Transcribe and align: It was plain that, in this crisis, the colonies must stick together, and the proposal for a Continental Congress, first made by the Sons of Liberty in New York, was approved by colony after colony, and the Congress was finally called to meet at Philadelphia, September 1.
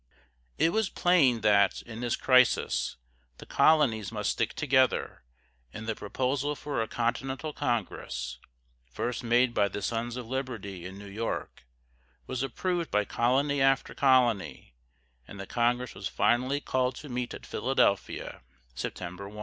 It 0.57 0.69
was 0.71 0.89
plain 0.89 1.41
that, 1.41 1.83
in 1.83 1.99
this 1.99 2.15
crisis, 2.15 2.97
the 3.37 3.45
colonies 3.45 4.11
must 4.11 4.31
stick 4.31 4.55
together, 4.55 5.23
and 5.71 5.85
the 5.85 5.93
proposal 5.93 6.55
for 6.55 6.81
a 6.81 6.87
Continental 6.87 7.53
Congress, 7.53 8.39
first 8.87 9.23
made 9.23 9.53
by 9.53 9.67
the 9.67 9.83
Sons 9.83 10.17
of 10.17 10.25
Liberty 10.25 10.87
in 10.87 10.97
New 10.97 11.05
York, 11.05 11.67
was 12.25 12.41
approved 12.41 12.89
by 12.89 13.05
colony 13.05 13.61
after 13.61 13.93
colony, 13.93 14.73
and 15.27 15.39
the 15.39 15.45
Congress 15.45 15.93
was 15.93 16.07
finally 16.07 16.59
called 16.59 16.95
to 16.95 17.07
meet 17.07 17.35
at 17.35 17.45
Philadelphia, 17.45 18.41
September 18.73 19.29
1. 19.29 19.39